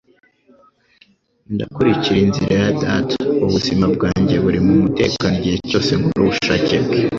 [1.55, 6.99] Ndakurikira inzira ya Data; ubuzima bwanjye buri mu mutekano igihe cyose nkora ubushake bwe.